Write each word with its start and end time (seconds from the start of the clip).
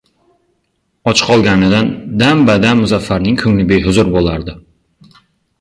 Och 1.11 1.19
qolganidan 1.27 1.91
dam-badam 2.21 2.81
Muzaffarning 2.85 3.39
ko‘ngli 3.45 3.67
behuzur 3.73 4.11
bo‘lardi. 4.17 4.57